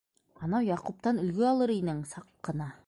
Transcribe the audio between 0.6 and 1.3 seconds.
Яҡуптан